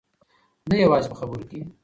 [0.69, 1.59] نه یوازې په خبرو کې.